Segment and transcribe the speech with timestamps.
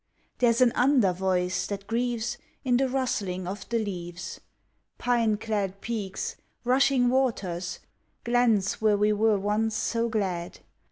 [0.39, 4.39] There's an under voice that grieves In the rustling of the leaves.
[4.97, 6.37] Pine clad peaks!
[6.63, 7.77] Rushing waters!
[8.23, 10.61] Glens where we were once so glad!